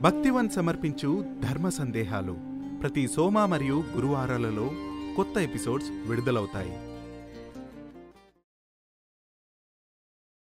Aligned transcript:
భక్తివన్ 0.00 0.50
సమర్పించు 0.50 1.40
ధర్మ 1.40 1.68
సందేహాలు 1.68 2.36
ప్రతి 2.82 3.08
సోమ 3.08 3.44
మరియు 3.44 3.74
గురువారాలలో 3.74 4.70
కొత్త 5.16 5.38
ఎపిసోడ్స్ 5.38 5.90
విడుదలవుతాయి. 5.90 6.72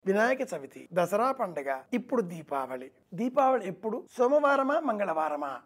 వినాయక 0.07 0.39
చవితి 0.41 0.89
దసరా 0.93 1.33
పండుగ 1.33 1.81
ఇప్పుడు 1.93 2.23
దీపావళి. 2.23 2.91
దీపావళి 3.15 3.67
ఎప్పుడు? 3.67 4.07
సోమవారమా 4.19 4.81
మంగళవారమా? 4.81 5.61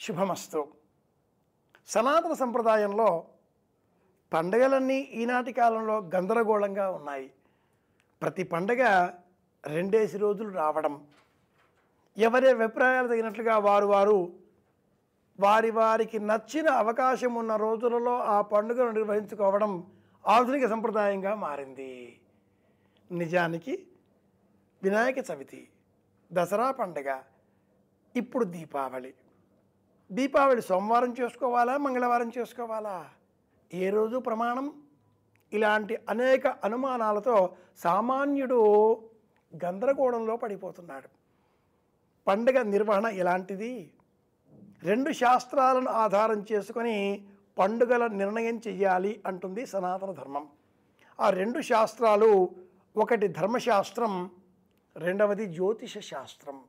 శుభమస్తు. 0.00 0.68
సనాతన 1.88 2.32
సంప్రదాయంలో 2.32 3.24
పండగలన్నీ 4.32 4.98
ఈనాటి 4.98 5.52
కాలంలో 5.52 6.10
గందరగోళంగా 6.14 6.90
ఉన్నాయి. 6.90 7.30
ప్రతి 8.22 8.42
పండగ 8.42 8.82
రెండేసి 9.66 10.18
రోజులు 10.18 10.52
రావడం. 10.52 11.06
ఎవరి 12.18 12.48
అభిప్రాయాలు 12.48 13.08
తగినట్లుగా 13.08 13.58
వారు 13.58 13.86
వారు 13.86 14.32
వారి 15.40 15.70
వారికి 15.70 16.18
నచ్చిన 16.18 16.70
అవకాశం 16.70 17.34
ఉన్న 17.34 17.56
రోజులలో 17.56 18.18
ఆ 18.18 18.40
పండుగను 18.40 18.90
నిర్వహించుకోవడం 18.90 19.86
ఆధునిక 20.26 20.68
సంప్రదాయంగా 20.68 21.34
మారింది. 21.34 22.20
నిజానికి 23.12 23.86
వినాయక 24.82 25.18
చవితి 25.18 25.68
దసరా 26.32 26.70
పండుగ 26.70 27.20
ఇప్పుడు 28.16 28.44
దీపావళి. 28.44 29.14
దీపావళి 30.12 30.62
సోమవారం 30.62 31.12
చేసుకోవాలా 31.20 31.76
మంగళవారం 31.76 32.32
చేసుకోవాలా? 32.38 33.10
ఏ 33.74 33.90
రోజు 33.90 34.16
ప్రమాణం? 34.18 34.81
ఇలాంటి 35.52 35.98
అనేక 36.08 36.46
అనుమానాలతో 36.46 37.56
సామాన్యుడు 37.76 38.60
గందరగోళంలో 39.64 40.36
పడిపోతున్నాడు. 40.36 41.08
పండుగ 42.26 42.62
నిర్వహణ 42.62 43.06
ఎలాంటిది? 43.06 43.90
రెండు 44.82 45.12
శాస్త్రాలను 45.12 45.88
ఆధారం 45.88 46.46
చేసుకొని 46.52 47.26
పండుగల 47.58 48.06
నిర్ణయం 48.06 48.60
చెయ్యాలి 48.68 49.22
అంటుంది 49.26 49.66
సనాతన 49.66 50.12
ధర్మం. 50.12 50.48
ఆ 51.20 51.30
రెండు 51.30 51.60
శాస్త్రాలు 51.60 52.50
ఒకటి 52.96 53.28
ధర్మశాస్త్రం 53.28 54.30
రెండవది 54.96 55.46
జ్యోతిష 55.46 55.98
శాస్త్రం. 55.98 56.64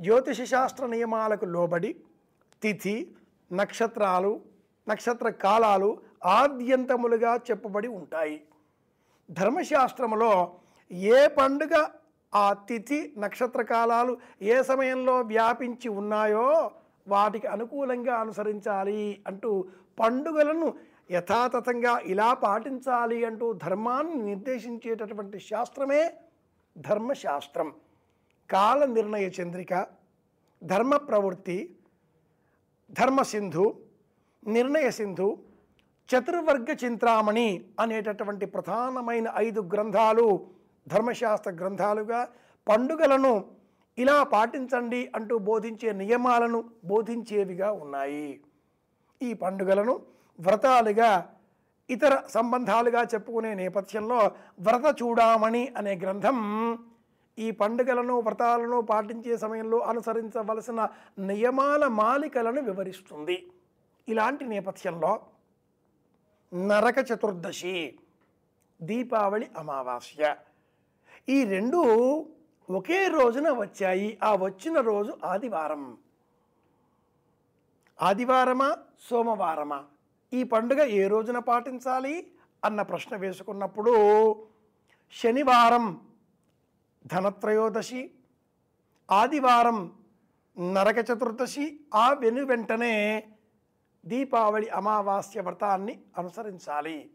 జ్యోతిష 0.00 0.42
శాస్త్ర 0.42 0.86
నియమాలకు 0.86 1.44
లోబడి 1.44 1.96
తిథి 2.62 3.16
నక్షత్రాలు 3.52 4.40
నక్షత్ర 4.88 5.28
కాలాలు 5.28 5.98
ఆద్యంతములుగా 6.26 7.36
చెప్పబడి 7.36 7.88
ఉంటాయి. 7.88 8.42
ధర్మశాస్త్రములో 9.30 10.54
ఏ 10.90 11.26
పండుగ 11.26 11.88
ఆ 12.34 12.52
తిథి 12.52 13.14
నక్షత్ర 13.18 13.62
కాలాలు 13.62 14.18
ఏ 14.42 14.62
సమయంలో 14.62 15.20
వ్యాపించి 15.20 15.88
ఉన్నాయో 15.88 16.70
వాటికి 17.08 17.46
అనుకూలంగా 17.46 18.14
అనుసరించాలి 18.16 19.24
అంటూ 19.26 19.64
పండుగలను 20.00 20.74
యథాతథంగా 21.10 21.98
ఇలా 21.98 22.34
పాటించాలి 22.34 23.24
అంటూ 23.24 23.52
ధర్మాన్ని 23.52 24.22
నిర్దేశించేటటువంటి 24.22 25.38
శాస్త్రమే 25.40 26.14
ధర్మశాస్త్రం. 26.78 27.72
కాల 28.50 28.84
నిర్ణయ 28.84 29.30
చంద్రిక 29.40 29.86
ధర్మ 30.64 30.96
ప్రవృత్తి 30.96 31.76
ధర్మసింధు 32.90 33.74
నిర్ణయ 34.46 34.90
సింధు 34.90 35.38
చతుర్వర్గ 36.08 36.70
చింతామణి 36.84 37.64
అనేటటువంటి 37.80 38.46
ప్రధానమైన 38.46 39.32
ఐదు 39.36 39.60
గ్రంథాలు 39.60 40.46
ధర్మశాస్త్ర 40.88 41.50
గ్రంథాలుగా 41.50 42.28
పండుగలను 42.68 43.44
ఇలా 43.98 44.22
పాటించండి 44.22 45.12
అంటూ 45.14 45.38
బోధించే 45.38 45.92
నియమాలను 45.92 46.64
బోధించేవిగా 46.84 47.72
ఉన్నాయి. 47.72 48.40
ఈ 49.22 49.32
పండుగలను 49.34 49.94
వ్రతాలుగా 50.40 51.30
ఇతర 51.90 52.22
సంబంధాలుగా 52.28 53.02
చెప్పుకునే 53.02 53.54
నేపథ్యంలో 53.54 54.18
వ్రత 54.60 54.96
చూడామణి 55.02 55.72
అనే 55.76 55.94
గ్రంథం 55.94 56.38
ఈ 57.38 57.50
పండుగలను 57.50 58.20
వ్రతాలను 58.20 58.80
పాటించే 58.80 59.36
సమయంలో 59.36 59.78
అనుసరించవలసిన 59.78 60.88
నియమాల 61.18 61.86
మాలికలను 61.86 62.62
వివరిస్తుంది. 62.62 63.46
ఇలాంటి 64.08 64.44
నేపథ్యంలో 64.44 65.12
నరక 66.54 66.94
చతుర్దశి 67.12 67.98
దీపావళి 68.82 69.46
అమావాస్య. 69.58 70.36
ఈ 71.28 71.44
రెండు 71.44 71.78
ఒకే 72.70 73.08
రోజున 73.08 73.50
వచ్చాయి. 73.50 74.18
ఆ 74.22 74.34
వచ్చిన 74.34 74.80
రోజు 74.80 75.16
ఆదివారం. 75.24 75.98
ఆదివారమా 78.02 78.78
సోమవారమా? 79.08 79.84
ఈ 80.32 80.42
పండుగ 80.42 80.84
ఏ 80.84 81.06
రోజున 81.06 81.38
పాటించాలి 81.38 82.32
అన్న 82.64 82.82
ప్రశ్న 82.82 83.16
వేసుకున్నప్పుడు 83.16 83.94
శనివారం 85.12 86.00
ధనత్రయోదశి 87.06 88.10
ఆదివారం 89.10 89.92
నరక 90.58 90.98
చతుర్దశి 90.98 91.80
ఆ 91.94 92.12
వెను 92.12 92.44
వెంటనే 92.44 93.26
దీపావళి 94.06 94.68
అమావాస్య 94.68 95.40
వ్రతాన్ని 95.40 96.00
అనుసరించాలి. 96.18 97.10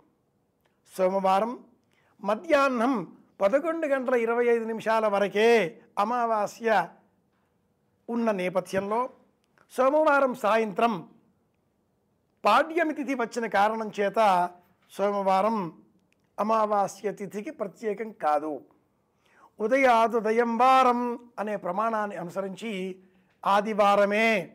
సోమవారం 0.98 1.60
మధ్యాహ్నం 2.24 3.18
పదకొండు 3.42 3.88
గంటల 3.88 4.16
ఇరవై 4.16 4.46
ఐదు 4.46 4.66
నిమిషాల 4.66 5.08
వరకే 5.08 5.82
అమావాస్య 6.00 6.88
ఉన్న 8.10 8.32
నేపథ్యంలో 8.32 9.10
సోమవారం 9.72 10.34
సాయంత్రం 10.36 11.10
పాడ్యమి 12.46 12.94
తిథి 12.94 13.16
వచ్చిన 13.16 13.46
కారణం 13.48 13.92
చేత 14.00 14.50
సోమవారం 14.92 15.84
అమావాస్య 16.40 17.12
తిథికి 17.12 17.52
ప్రత్యేకం 17.52 18.12
కాదు. 18.12 18.62
ఉదయాదుదయం 19.60 20.58
వారం 20.58 21.30
అనే 21.40 21.56
ప్రమాణాన్ని 21.56 22.18
అనుసరించి 22.18 23.00
ఆదివారమే 23.46 24.52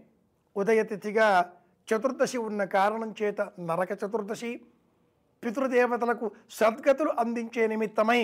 ఉదయతిథిగా 0.56 1.52
చతుర్దశి 1.88 2.38
ఉన్న 2.38 2.62
కారణం 2.76 3.10
చేత 3.22 3.40
నరక 3.60 3.92
చతుర్దశి 4.02 4.52
పితృదేవతలకు 5.42 6.26
సద్గతులు 6.50 7.10
అందించే 7.22 7.64
నిమిత్తమై 7.66 8.20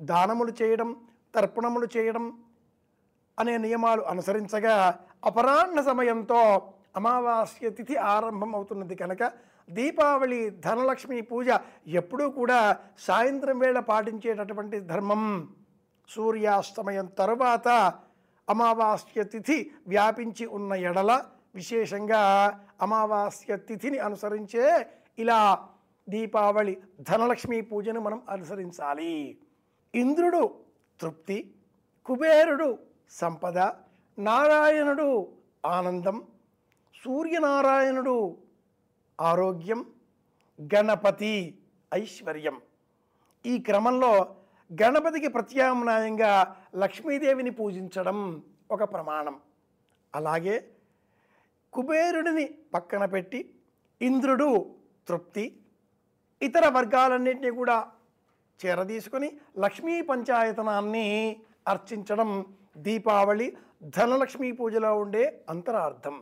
దానములు 0.00 0.52
చేయడం 0.60 0.90
తర్పణములు 1.34 1.86
చేయడం 1.96 2.24
అనే 3.38 3.54
నియమాలు 3.56 4.02
అనుసరించగా 4.02 4.74
అపరాహ్న 5.24 5.80
సమయంతో 5.80 6.40
అమావాస్య 6.96 7.70
తిథి 7.70 7.96
ఆరంభం 8.12 8.50
అవుతున్నది 8.54 8.94
కనుక 8.94 9.22
దీపావళి 9.68 10.40
ధనలక్ష్మి 10.60 11.18
పూజ 11.22 11.48
ఎప్పుడూ 12.00 12.24
కూడా 12.30 12.58
సాయంత్రం 12.98 13.58
వేళ 13.58 13.78
పాటించేటటువంటి 13.90 14.78
ధర్మం. 14.80 15.22
సూర్యాస్తమయం 16.08 17.06
తరువాత 17.20 17.68
అమావాస్య 18.48 19.22
తిథి 19.24 19.58
వ్యాపించి 19.88 20.46
ఉన్న 20.46 20.72
ఎడల 20.90 21.12
విశేషంగా 21.54 22.22
అమావాస్య 22.80 23.56
తిథిని 23.56 23.98
అనుసరించే 23.98 24.90
ఇలా 25.18 25.68
దీపావళి 26.08 26.82
ధనలక్ష్మి 27.00 27.62
పూజను 27.62 28.00
మనం 28.00 28.22
అనుసరించాలి. 28.28 29.38
ఇంద్రుడు 29.94 30.54
తృప్తి 31.00 31.54
కుబేరుడు 32.04 32.78
సంపద 33.10 33.58
నారాయణుడు 34.18 35.36
ఆనందం 35.66 36.22
సూర్యనారాయణుడు 37.04 38.38
ఆరోగ్యం 39.20 39.86
గణపతి 40.74 41.58
ఐశ్వర్యం. 41.94 42.60
ఈ 43.46 43.58
క్రమంలో 43.58 44.36
గణపతికి 44.82 45.28
ప్రత్యామ్నాయంగా 45.28 46.56
లక్ష్మీదేవిని 46.76 47.50
పూజించడం 47.50 48.42
ఒక 48.70 48.82
ప్రమాణం. 48.92 49.40
అలాగే 50.14 50.71
కుబేరుడిని 51.72 52.46
పక్కన 52.74 53.04
పెట్టి 53.04 53.40
ఇంద్రుడు 54.00 54.48
తృప్తి. 55.08 55.44
ఇతర 56.40 56.64
వర్గాలన్నింటినీ 56.76 57.50
కూడా 57.60 57.76
చేరదీసుకొని 58.60 59.28
లక్ష్మీ 59.64 59.94
పంచాయతనాన్ని 60.10 61.06
అర్చించడం 61.72 62.30
దీపావళి 62.86 63.48
ధనలక్ష్మీ 63.96 64.48
పూజలో 64.58 64.90
ఉండే 65.02 65.24
అంతరార్థం. 65.52 66.16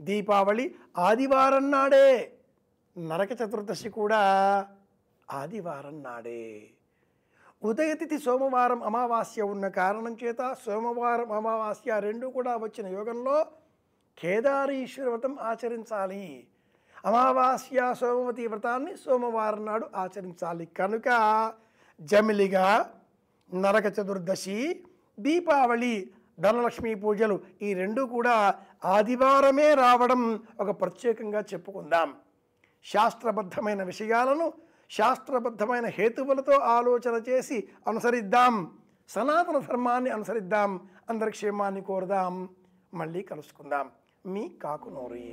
దీపావళి 0.00 0.64
ఆదివారం 1.08 1.66
నాడే 1.70 2.06
నరక 2.96 3.32
చతుర్దశి 3.40 3.88
కూడా 3.98 4.20
ఆదివారం 5.28 5.96
నాడే. 6.02 6.42
ఉదయతిథి 7.62 8.18
సోమవారం 8.24 8.80
అమావాస్య 8.88 9.42
ఉన్న 9.52 9.66
కారణం 9.80 10.14
చేత 10.22 10.40
సోమవారం 10.64 11.30
అమావాస్య 11.32 12.00
రెండు 12.00 12.26
కూడా 12.36 12.52
వచ్చిన 12.64 12.86
యోగంలో 12.96 13.36
కేదారీశ్వర 14.18 15.08
వ్రతం 15.08 15.38
ఆచరించాలి. 15.40 16.46
అమావాస్య 17.04 17.94
సోమవతి 18.00 18.46
వ్రతాన్ని 18.46 18.96
సోమవారం 18.96 19.66
నాడు 19.66 19.86
ఆచరించాలి. 19.96 20.66
కనుక 20.66 21.52
జమిలిగా 22.00 22.94
నరక 23.54 23.86
చతుర్దశి 23.86 24.84
దీపావళి 25.18 26.10
ధనలక్ష్మి 26.40 26.94
పూజలు 26.94 27.40
ఈ 27.62 27.74
రెండు 27.74 28.02
కూడా 28.02 28.54
ఆదివారమే 28.84 29.74
రావడం 29.74 30.42
ఒక 30.60 30.80
ప్రత్యేకంగా 30.80 31.40
చెప్పుకుందాం. 31.40 32.14
శాస్త్రబద్ధమైన 32.84 33.82
విషయాలను 33.82 34.52
శాస్త్రబద్ధమైన 34.90 35.86
హేతువులతో 35.86 36.52
ఆలోచన 36.52 37.22
చేసి 37.28 37.68
అనుసరిద్దాం. 37.88 38.78
సనాతన 39.08 39.58
ధర్మాన్ని 39.58 40.10
అనుసరిద్దాం. 40.10 40.88
అందరి 41.10 41.30
క్షేమాన్ని 41.30 41.80
కోరుదాం. 41.80 42.48
మళ్ళీ 42.94 43.22
కలుసుకుందాం. 43.22 43.90
मी 44.26 44.42
काकुनोरी 44.62 45.26